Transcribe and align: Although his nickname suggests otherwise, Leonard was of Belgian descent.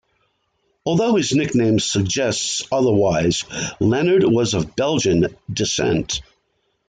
Although 0.83 1.15
his 1.17 1.35
nickname 1.35 1.77
suggests 1.79 2.63
otherwise, 2.71 3.43
Leonard 3.79 4.23
was 4.23 4.55
of 4.55 4.75
Belgian 4.75 5.37
descent. 5.53 6.21